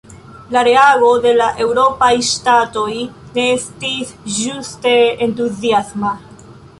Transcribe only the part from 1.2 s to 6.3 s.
de la eŭropaj ŝtatoj ne estis ĝuste entuziasma.